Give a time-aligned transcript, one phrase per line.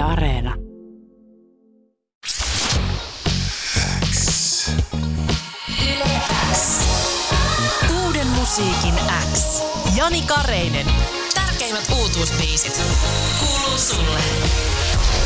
[0.00, 0.54] Areena.
[8.04, 8.94] Uuden musiikin
[9.34, 9.62] X.
[9.96, 10.86] Jani Kareinen.
[11.34, 12.80] Tärkeimmät uutuusbiisit.
[13.40, 14.18] Kuuluu sulle.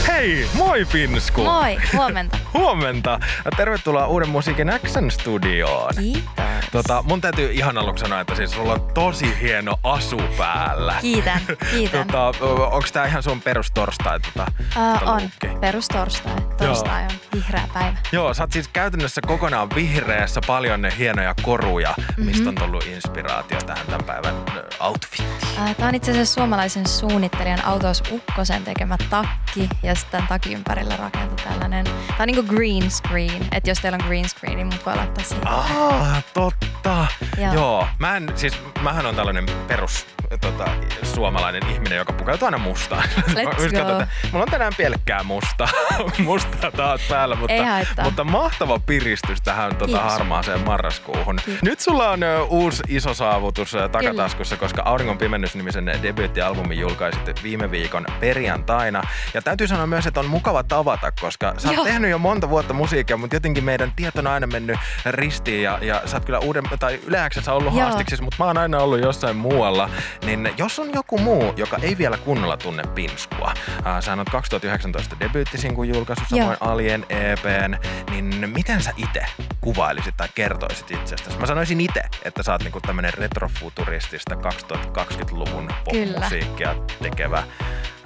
[0.07, 1.45] Hei, moi Pinsku!
[1.45, 2.39] Moi, huomenta.
[2.55, 3.19] Huomenta!
[3.57, 5.95] Tervetuloa Uuden musiikin Action Studioon.
[5.98, 6.34] Kiitos.
[6.73, 10.95] Tota, mun täytyy ihan aluksi sanoa, että siis sulla on tosi hieno asu päällä.
[11.01, 12.07] Kiitän, kiitän.
[12.07, 14.20] Tota, onks tää ihan sun perustorstai?
[14.20, 15.20] Tota, Uh, on,
[15.60, 16.32] perustorstai.
[16.57, 17.97] Torstai on vihreä päivä.
[18.13, 22.25] Joo, sä oot siis käytännössä kokonaan vihreässä paljon ne hienoja koruja, mm-hmm.
[22.25, 22.49] mistä Mhm.
[22.49, 24.35] on tullut inspiraatio tähän tämän päivän
[24.80, 25.75] outfittiin.
[25.77, 30.97] Tämä on itse asiassa suomalaisen suunnittelijan Autos Ukkosen tekemä takki ja sitten tämän takin ympärillä
[30.97, 34.87] rakentui tällainen, tämä on niinku green screen, että jos teillä on green screen, niin mut
[34.87, 35.49] voi laittaa siihen.
[35.49, 36.66] Ah, totta.
[36.84, 37.06] Joo.
[37.38, 37.55] Joo.
[37.55, 37.88] Joo.
[37.98, 40.06] Mä en, siis, mähän on tällainen perus
[40.41, 40.65] tota,
[41.02, 43.02] suomalainen ihminen, joka pukeutuu aina mustaan.
[43.19, 43.65] Let's go.
[43.65, 45.69] että Mulla on tänään pelkkää mustaa,
[46.24, 47.55] mustaa taas päällä, mutta,
[48.02, 51.37] mutta mahtava piristys tähän tota, harmaaseen marraskuuhun.
[51.45, 51.62] Kiitos.
[51.62, 57.71] Nyt sulla on ö, uusi iso saavutus ö, takataskussa, koska Auringon pimennys-nimisen debyyttialbumin julkaisit viime
[57.71, 59.02] viikon perjantaina.
[59.35, 61.85] Ja täytyy sanoa myös, että on mukava tavata, koska sä oot Joo.
[61.85, 66.03] tehnyt jo monta vuotta musiikkia, mutta jotenkin meidän tieto on aina mennyt ristiin ja, ja
[66.05, 67.84] sä oot kyllä uuden, tai yleensä ollut Joo.
[67.84, 69.91] haastiksissa, mutta mä oon aina ollut jossain muualla.
[70.27, 75.17] Niin jos on joku muu, joka ei vielä kunnolla tunne Pinskua, ää, sä oot 2019
[75.21, 76.41] debyyttisinkun julkaissut, Joo.
[76.41, 77.77] samoin Alien EPn,
[78.11, 79.27] niin miten sä itse
[79.61, 81.39] kuvailisit tai kertoisit itsestäsi?
[81.39, 87.43] Mä sanoisin itse, että sä oot niinku tämmönen retrofuturistista 2020-luvun popmusiikkia tekevä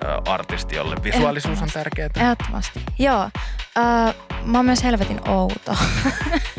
[0.05, 2.09] ö, artisti, jolle visuaalisuus on tärkeää.
[2.17, 2.81] Ehdottomasti.
[2.99, 3.25] Joo.
[3.79, 5.77] Uh, mä oon myös helvetin outo.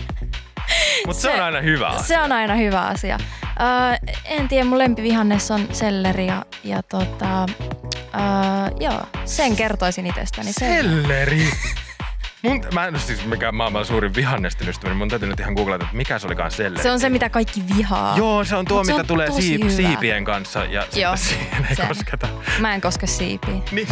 [1.10, 2.08] Mutta se, on aina hyvä asia.
[2.08, 3.18] Se on aina hyvä asia.
[3.44, 10.54] Uh, en tiedä, mun lempivihannes on selleri ja, ja tota, uh, joo, sen kertoisin itsestäni.
[10.54, 11.48] Se- Selleri!
[12.44, 15.84] Mun, mä en ole siis mikään maailman suurin vihannestin ystäväni, mun täytyy nyt ihan googlata,
[15.86, 16.84] että mikä se olikaan selleri.
[16.84, 18.18] Se on se, mitä kaikki vihaa.
[18.18, 19.72] Joo, se on tuo, Mut se mitä on tulee siip, hyvä.
[19.72, 21.86] siipien kanssa ja Joo, siihen ei se.
[21.88, 22.28] kosketa.
[22.60, 23.64] Mä en koske siipiin.
[23.72, 23.88] Niin.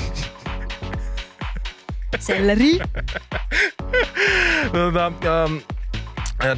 [2.20, 2.80] Selleri.
[4.74, 5.12] tota,
[5.46, 5.62] um,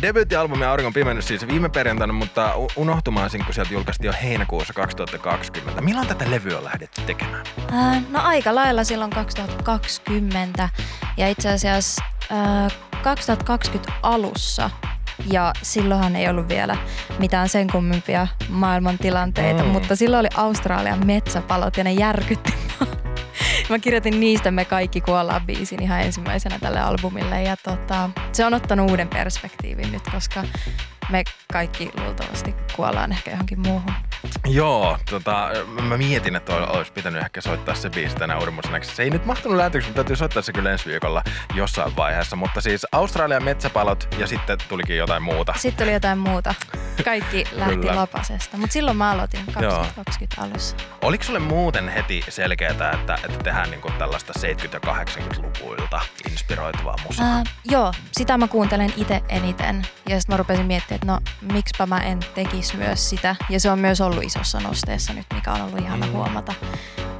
[0.01, 5.81] Debyyttialbumi Auringon pimennys siis viime perjantaina, mutta unohtumaan sinkku sieltä julkaistiin jo heinäkuussa 2020.
[5.81, 7.45] Milloin tätä levyä on lähdetty tekemään?
[7.57, 10.69] Uh, no aika lailla silloin 2020
[11.17, 12.71] ja itse asiassa uh,
[13.03, 14.69] 2020 alussa
[15.31, 16.77] ja silloinhan ei ollut vielä
[17.19, 19.69] mitään sen kummempia maailmantilanteita, Mm.
[19.69, 22.53] mutta silloin oli Australian metsäpalot ja ne järkytti.
[23.69, 28.53] Mä kirjoitin niistä Me kaikki kuollaan biisin ihan ensimmäisenä tälle albumille ja tota, se on
[28.53, 30.43] ottanut uuden perspektiivin nyt, koska
[31.09, 33.93] me kaikki luultavasti kuollaan ehkä johonkin muuhun.
[34.47, 35.49] Joo, tota,
[35.81, 38.95] mä mietin, että olisi pitänyt ehkä soittaa se biisi tänä uudemmuusenaksi.
[38.95, 41.23] Se ei nyt mahtunut lähteeksi, mutta täytyy soittaa se kyllä ensi viikolla
[41.55, 42.35] jossain vaiheessa.
[42.35, 45.53] Mutta siis Australian metsäpalot ja sitten tulikin jotain muuta.
[45.57, 46.55] Sitten oli jotain muuta.
[47.05, 48.57] Kaikki lähti lapasesta.
[48.57, 50.75] Mutta silloin mä aloitin 2020 alussa.
[51.01, 54.43] Oliko sulle muuten heti selkeää, että, että tehdään niinku tällaista 70-
[54.73, 57.25] ja 80-luvuilta inspiroituvaa musiikkia?
[57.35, 59.81] Ää, joo, sitä mä kuuntelen itse eniten.
[60.09, 61.19] Ja sitten mä rupesin miettimään, että no
[61.53, 63.35] miksipä mä en tekisi myös sitä.
[63.49, 66.11] Ja se on myös ollut isossa nosteessa nyt, mikä on ollut ihana Mm.
[66.11, 66.53] huomata.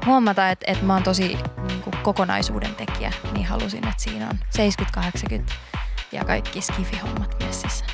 [0.06, 3.12] Huomata, että, että mä oon tosi niin kuin kokonaisuuden tekijä.
[3.32, 4.38] Niin halusin, että siinä on
[5.48, 5.52] 70-80
[6.12, 7.84] ja kaikki skifihommat messissä.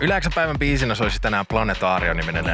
[0.00, 2.44] Yleensä päivän biisinä olisi tänään Planetaario-niminen.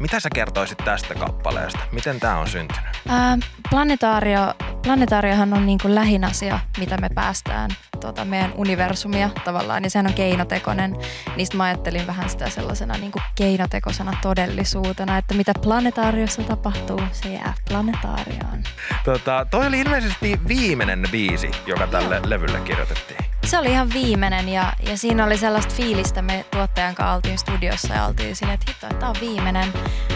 [0.00, 1.78] Mitä sä kertoisit tästä kappaleesta?
[1.92, 2.84] Miten tää on syntynyt?
[3.08, 3.38] Ää,
[3.70, 7.70] planetaario, planetaariohan on niin kuin lähin asia, mitä me päästään
[8.00, 10.96] tota meidän universumia tavallaan, ja sehän on keinotekoinen.
[11.36, 17.32] Niistä mä ajattelin vähän sitä sellaisena niin kuin keinotekoisena todellisuutena, että mitä planetaariossa tapahtuu, se
[17.32, 18.62] jää planetaarioon.
[19.04, 23.18] Tota, toi oli ilmeisesti viimeinen biisi, joka tälle levylle kirjoitettiin.
[23.44, 27.94] Se oli ihan viimeinen ja, ja siinä oli sellaista fiilistä, me tuottajan kanssa oltiin studiossa
[27.94, 29.72] ja oltiin silleen, että hitto, että tää on viimeinen,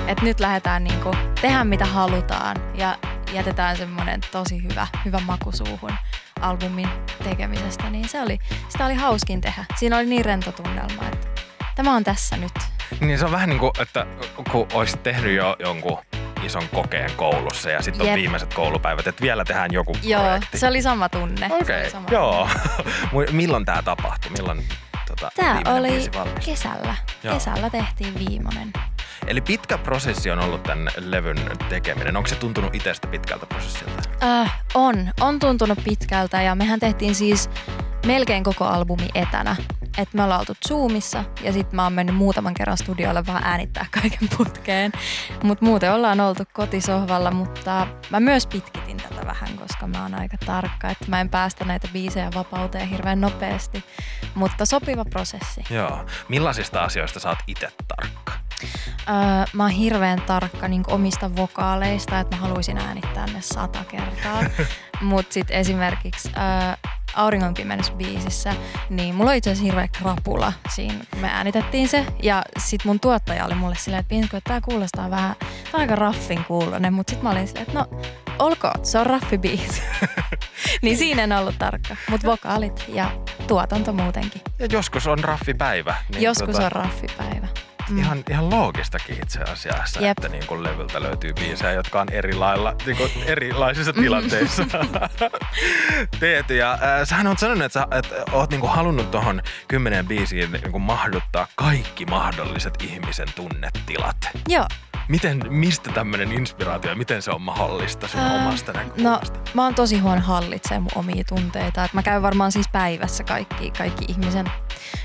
[0.07, 2.99] että nyt lähdetään niinku, tehdä mitä halutaan ja
[3.35, 5.93] jätetään semmoinen tosi hyvä, hyvä maku suuhun
[6.41, 6.89] albumin
[7.25, 8.39] tekemisestä, niin se oli,
[8.69, 9.65] sitä oli hauskin tehdä.
[9.77, 11.27] Siinä oli niin rento tunnelma, että
[11.75, 12.53] tämä on tässä nyt.
[13.01, 14.07] Niin se on vähän niin kuin, että
[14.51, 15.99] kun olisit tehnyt jo jonkun
[16.43, 18.17] ison kokeen koulussa ja sitten on Jep.
[18.17, 20.59] viimeiset koulupäivät, että vielä tehdään joku Joo, projekti.
[20.59, 21.49] se oli sama tunne.
[21.51, 22.49] Okei, sama joo.
[23.33, 24.31] Milloin tämä tapahtui?
[24.31, 24.65] Milloin
[25.07, 26.11] tota, Tämä oli
[26.47, 26.97] kesällä.
[27.23, 27.35] Joo.
[27.35, 28.73] Kesällä tehtiin viimeinen.
[29.27, 31.37] Eli pitkä prosessi on ollut tämän levyn
[31.69, 32.17] tekeminen.
[32.17, 34.03] Onko se tuntunut itsestä pitkältä prosessilta?
[34.23, 35.11] Äh, on.
[35.21, 37.51] On tuntunut pitkältä ja mehän tehtiin siis
[38.07, 39.57] melkein koko albumi etänä.
[39.99, 43.87] Et me ollaan oltu Zoomissa ja sitten mä oon mennyt muutaman kerran studiolle vaan äänittää
[44.01, 44.93] kaiken putkeen.
[45.43, 50.37] Mutta muuten ollaan oltu kotisohvalla, mutta mä myös pitkitin tätä vähän, koska mä oon aika
[50.47, 53.85] tarkka, että mä en päästä näitä biisejä vapauteen hirveän nopeasti,
[54.35, 55.65] mutta sopiva prosessi.
[55.71, 56.05] Joo.
[56.29, 58.44] Millaisista asioista sä oot itse tarkka?
[59.09, 59.15] Öö,
[59.53, 64.45] mä oon hirveän tarkka niin omista vokaaleista, että mä haluaisin äänittää ne sata kertaa.
[65.01, 67.55] Mutta sitten esimerkiksi öö, Auringon
[67.97, 68.55] biisissä,
[68.91, 72.07] niin mulla oli itse asiassa hirveä krapula siinä, kun me äänitettiin se.
[72.23, 75.81] Ja sit mun tuottaja oli mulle silleen, että Pinsku, että tää kuulostaa vähän, tää on
[75.81, 77.87] aika raffin kuulonen, mutta sit mä olin silleen, että no
[78.39, 79.83] olkoon, se on raffi biisi.
[80.83, 83.11] niin siinä en ollut tarkka, mutta vokaalit ja
[83.47, 84.43] tuotanto muutenkin.
[84.59, 85.95] Ja joskus on raffipäivä.
[86.13, 86.67] Niin joskus tota...
[86.67, 87.44] on raffipäivä.
[87.91, 87.99] Mm.
[87.99, 90.11] Ihan, ihan loogistakin itse asiassa, Jep.
[90.11, 94.03] että niin kuin levyltä löytyy biisejä, jotka on eri lailla, niin kuin erilaisissa mm.
[94.03, 94.63] tilanteissa
[96.21, 96.57] tehty.
[96.57, 100.53] Ja äh, sähän on sanonut, että sä että oot niin kuin halunnut tuohon kymmeneen biisiin
[100.53, 104.17] niin kuin mahduttaa kaikki mahdolliset ihmisen tunnetilat.
[104.49, 104.67] Joo.
[105.09, 109.39] Miten, mistä tämmöinen inspiraatio, miten se on mahdollista sun äh, omasta no, näkökulmasta?
[109.39, 111.85] No, mä oon tosi huono hallitsemaan mun omia tunteita.
[111.85, 114.47] Et mä käyn varmaan siis päivässä kaikki, kaikki ihmisen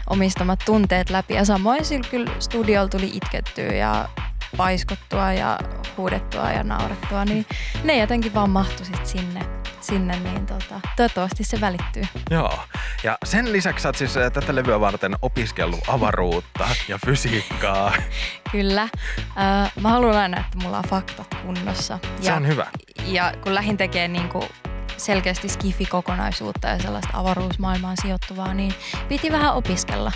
[0.09, 1.33] omistamat tunteet läpi.
[1.33, 4.09] Ja samoin sillä kyllä studiolla tuli itkettyä ja
[4.57, 5.59] paiskottua ja
[5.97, 7.45] huudettua ja naurettua, niin
[7.83, 9.41] ne jotenkin vaan mahtui sit sinne,
[9.81, 12.03] sinne niin tota, toivottavasti se välittyy.
[12.31, 12.59] Joo,
[13.03, 17.93] ja sen lisäksi sä siis äh, tätä levyä varten opiskellut avaruutta ja fysiikkaa.
[18.51, 18.81] Kyllä.
[18.81, 21.99] Äh, mä haluan aina, että mulla on faktat kunnossa.
[22.03, 22.67] Ja, se on hyvä.
[23.05, 24.49] Ja kun lähin tekee niin kuin
[24.99, 28.73] selkeästi skifi-kokonaisuutta ja sellaista avaruusmaailmaan sijoittuvaa, niin
[29.07, 30.11] piti vähän opiskella.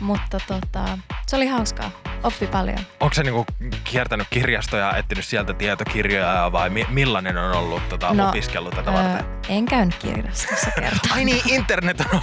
[0.00, 2.09] Mutta tota, se oli hauskaa.
[2.22, 2.78] Oppi paljon.
[3.00, 3.46] Onko se niinku
[3.84, 9.24] kiertänyt kirjastoja, etsinyt sieltä tietokirjoja vai mi- millainen on ollut tota, no, opiskellut tätä varten?
[9.26, 11.14] Öö, en käynyt kirjastossa kertaa.
[11.14, 12.20] Ai niin, internet on.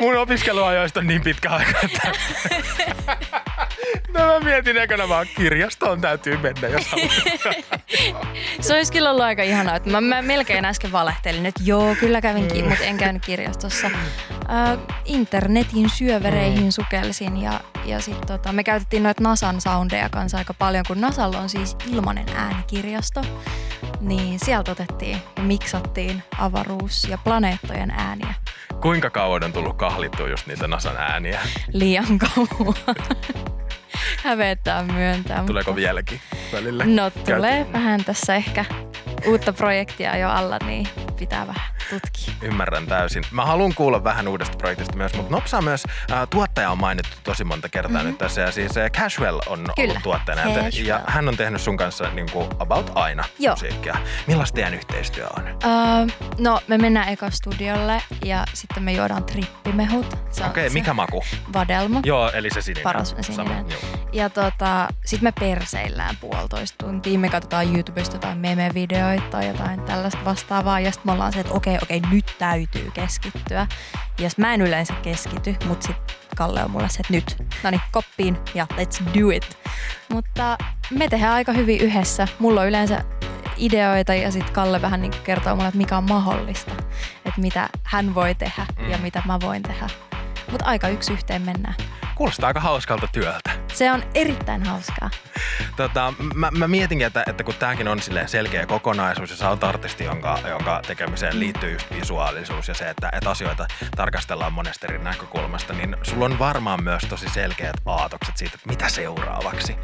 [0.00, 2.12] Mun opiskeluajoista on niin pitkä aika, että...
[4.14, 6.90] No mä mietin ekana vaan kirjastoon täytyy mennä, jos
[8.60, 9.76] Se olisi kyllä ollut aika ihanaa.
[9.76, 13.90] Että mä, mä melkein äsken valehtelin, että joo, kyllä kävin, ki- mutta en käynyt kirjastossa.
[14.52, 16.70] Äh, internetin syövereihin mm.
[16.70, 21.38] sukelsin ja, ja sitten tota, me käytettiin noita Nasan soundeja kanssa aika paljon, kun Nasalla
[21.38, 23.22] on siis ilmainen äänikirjasto.
[24.00, 28.34] Niin sieltä otettiin ja miksattiin avaruus- ja planeettojen ääniä.
[28.80, 31.40] Kuinka kauan on tullut kahlittua just niitä Nasan ääniä?
[31.72, 32.74] Liian kauan.
[34.24, 35.44] Hävettää myöntää.
[35.46, 35.76] Tuleeko mutta...
[35.76, 36.20] vieläkin
[36.52, 36.84] välillä?
[36.84, 38.64] No tulee vähän tässä ehkä
[39.26, 40.88] uutta projektia jo alla, niin
[41.18, 42.34] pitää vähän tutkia.
[42.42, 43.24] Ymmärrän täysin.
[43.30, 47.44] Mä haluan kuulla vähän uudesta projektista myös, mutta Nopsa myös äh, tuottaja on mainittu tosi
[47.44, 48.08] monta kertaa mm-hmm.
[48.08, 48.40] nyt tässä.
[48.40, 49.90] Ja siis äh, Casual on Kyllä.
[49.90, 50.42] ollut tuottajana.
[50.42, 50.86] Casual.
[50.86, 53.52] Ja hän on tehnyt sun kanssa niin kuin about aina Joo.
[53.52, 53.96] musiikkia.
[54.26, 55.42] Millaista teidän yhteistyö on?
[55.42, 60.06] Uh, no me mennään eka studiolle ja sitten me juodaan trippimehut.
[60.12, 61.22] Okei, okay, mikä maku?
[61.52, 62.00] Vadelmo.
[62.04, 62.82] Joo, eli se sininen.
[62.82, 63.46] Paras sininen.
[63.48, 63.64] Sama,
[64.12, 67.18] ja tota, sitten me perseillään puolitoista tuntia.
[67.18, 70.80] Me katsotaan YouTubesta jotain meme-videoita tai jotain tällaista vastaavaa.
[70.80, 73.66] Ja sitten me ollaan se, että okei, okei, nyt täytyy keskittyä.
[74.18, 77.80] Ja mä en yleensä keskity, mutta sitten Kalle on mulle se, että nyt, no niin,
[77.92, 79.58] koppiin ja let's do it.
[80.12, 80.58] Mutta
[80.90, 82.28] me tehdään aika hyvin yhdessä.
[82.38, 83.04] Mulla on yleensä
[83.56, 86.72] ideoita ja sitten Kalle vähän niin kertoo mulle, että mikä on mahdollista.
[87.24, 89.02] Että mitä hän voi tehdä ja mm.
[89.02, 89.86] mitä mä voin tehdä.
[90.50, 91.74] Mutta aika yksi yhteen mennään.
[92.14, 93.51] Kuulostaa aika hauskalta työltä.
[93.74, 95.10] Se on erittäin hauskaa.
[95.76, 100.04] Tota, mä, mä mietinkin, että, että kun tämäkin on selkeä kokonaisuus ja sä oot artisti,
[100.04, 103.66] jonka, jonka tekemiseen liittyy just visuaalisuus ja se, että, että asioita
[103.96, 108.88] tarkastellaan monesta eri näkökulmasta, niin sulla on varmaan myös tosi selkeät aatokset siitä, että mitä
[108.88, 109.76] seuraavaksi.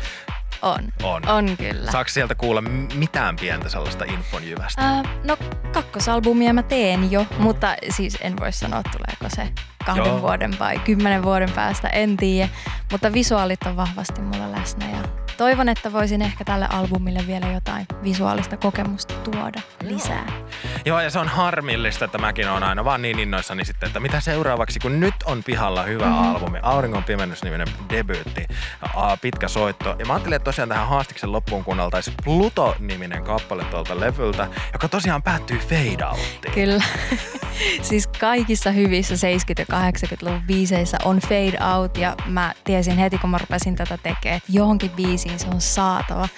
[0.62, 0.88] On.
[1.02, 1.28] On.
[1.28, 1.90] On kyllä.
[1.92, 2.62] Saako sieltä kuulla
[2.94, 4.90] mitään pientä sellaista infonjyvästä?
[4.90, 5.36] Äh, no
[5.72, 9.52] kakkosalbumia mä teen jo, mutta siis en voi sanoa tuleeko se
[9.88, 10.20] kahden Joo.
[10.20, 12.48] vuoden vai kymmenen vuoden päästä, en tiedä.
[12.92, 15.02] Mutta visuaalit on vahvasti mulla läsnä ja
[15.36, 20.24] toivon, että voisin ehkä tälle albumille vielä jotain visuaalista kokemusta tuoda lisää.
[20.28, 20.48] Joo,
[20.84, 24.20] Joo ja se on harmillista, että mäkin on aina vaan niin innoissani sitten, että mitä
[24.20, 26.34] seuraavaksi, kun nyt on pihalla hyvä mm-hmm.
[26.34, 28.46] albumi, Auringon pimennys-niminen debyytti,
[29.20, 29.96] pitkä soitto.
[29.98, 35.22] Ja mä ajattelin, että tosiaan tähän haastiksen loppuun kuunneltaisiin Pluto-niminen kappale tuolta levyltä, joka tosiaan
[35.22, 36.54] päättyy fade outtiin.
[36.54, 36.84] Kyllä.
[37.82, 39.18] siis kaikissa hyvissä 70-
[39.58, 44.36] ja 80-luvun biiseissä on fade out ja mä tiesin heti, kun mä rupesin tätä tekemään,
[44.36, 46.28] että johonkin biisiin se on saatava.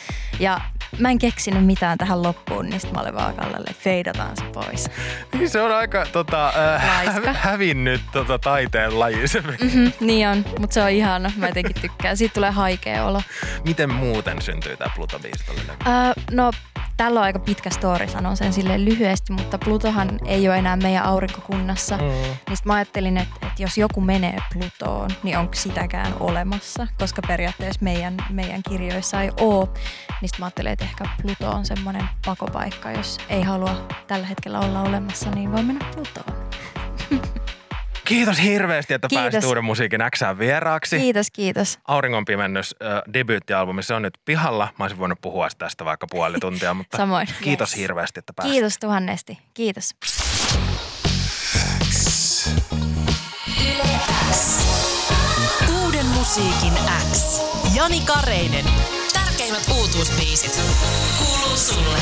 [0.40, 0.60] Ja
[0.98, 4.90] mä en keksinyt mitään tähän loppuun, niin sitten mä olin vaan Kallelle, feidataan se pois.
[5.32, 9.24] Niin se on aika tota, äh, hävinnyt tota, taiteen laji
[9.60, 11.32] mm-hmm, Niin on, mutta se on ihana.
[11.36, 12.16] Mä jotenkin tykkään.
[12.16, 13.22] Siitä tulee haikea olo.
[13.64, 16.52] Miten muuten syntyy tämä Pluto-biisi äh, No
[17.00, 21.04] tällä on aika pitkä story, sanon sen sille lyhyesti, mutta Plutohan ei ole enää meidän
[21.04, 21.97] aurinkokunnassa.
[21.97, 22.02] Mm.
[22.02, 27.80] Niin mä ajattelin, että, että jos joku menee Plutoon, niin onko sitäkään olemassa, koska periaatteessa
[27.83, 29.69] meidän, meidän kirjoissa ei ole.
[30.21, 34.83] Niin mä ajattelin, että ehkä Pluto on semmoinen pakopaikka, jos ei halua tällä hetkellä olla
[34.83, 36.50] olemassa, niin voi mennä Plutoon.
[38.10, 39.32] Kiitos hirveästi, että kiitos.
[39.32, 40.98] pääsit Uuden musiikin Xään vieraaksi.
[40.98, 41.78] Kiitos, kiitos.
[41.88, 44.68] Auringon pimennys äh, debyyttialbumi, se on nyt pihalla.
[44.78, 47.28] Mä olisin voinut puhua tästä vaikka puoli tuntia, mutta Samoin.
[47.42, 47.78] kiitos yes.
[47.80, 48.52] hirveästi, että pääsit.
[48.52, 49.38] Kiitos tuhannesti.
[49.54, 49.90] Kiitos.
[55.84, 56.72] Uuden musiikin
[57.12, 57.40] X.
[57.74, 58.64] Jani Kareinen.
[59.12, 60.60] Tärkeimmät uutuusbiisit.
[61.18, 61.98] Kuuluu sulle.